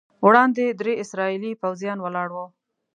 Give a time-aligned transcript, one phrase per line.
[0.27, 2.45] وړاندې درې اسرائیلي پوځیان ولاړ وو.